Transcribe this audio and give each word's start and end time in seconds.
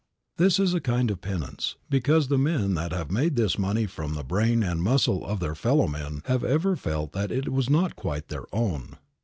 This 0.37 0.57
is 0.59 0.73
a 0.73 0.81
kind 0.81 1.11
of 1.11 1.21
penance, 1.21 1.75
because 1.87 2.27
the 2.27 2.39
men 2.39 2.73
that 2.73 2.91
have 2.91 3.11
made 3.11 3.35
this 3.35 3.59
money 3.59 3.85
from 3.85 4.15
the 4.15 4.23
brain 4.23 4.63
and 4.63 4.81
muscle 4.81 5.23
of 5.23 5.39
their 5.39 5.53
fellow 5.53 5.87
men 5.87 6.23
have 6.25 6.43
ever 6.43 6.75
felt 6.75 7.11
that 7.11 7.31
it 7.31 7.51
was 7.53 7.69
not 7.69 7.95
quite 7.95 8.29
their 8.29 8.45
own. 8.51 8.97